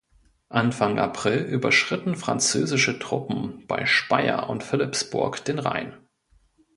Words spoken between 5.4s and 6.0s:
den Rhein.